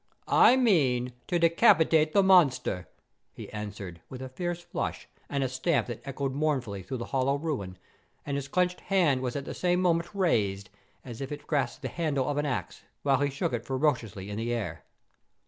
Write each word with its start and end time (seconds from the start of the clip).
"I 0.37 0.55
mean, 0.57 1.13
to 1.27 1.37
decapitate 1.37 2.11
the 2.11 2.23
monster," 2.23 2.87
he 3.33 3.51
answered, 3.53 4.01
with 4.09 4.19
a 4.23 4.29
fierce 4.29 4.59
flush, 4.63 5.07
and 5.29 5.43
a 5.43 5.47
stamp 5.47 5.85
that 5.85 6.01
echoed 6.03 6.33
mournfully 6.33 6.81
through 6.81 6.97
the 6.97 7.05
hollow 7.13 7.35
ruin, 7.37 7.77
and 8.25 8.35
his 8.35 8.47
clenched 8.47 8.79
hand 8.79 9.21
was 9.21 9.35
at 9.35 9.45
the 9.45 9.53
same 9.53 9.79
moment 9.79 10.09
raised, 10.15 10.71
as 11.05 11.21
if 11.21 11.31
it 11.31 11.45
grasped 11.45 11.83
the 11.83 11.87
handle 11.87 12.27
of 12.27 12.37
an 12.37 12.47
axe, 12.47 12.81
while 13.03 13.19
he 13.21 13.29
shook 13.29 13.53
it 13.53 13.63
ferociously 13.67 14.27
in 14.31 14.37
the 14.37 14.51
air. 14.51 14.83